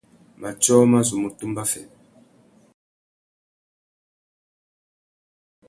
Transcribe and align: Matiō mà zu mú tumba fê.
Matiō 0.41 0.77
mà 0.91 0.99
zu 1.07 1.15
mú 1.21 1.29
tumba 1.39 1.63
fê. 1.71 1.83